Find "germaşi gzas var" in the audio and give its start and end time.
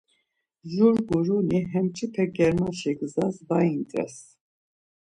2.35-3.65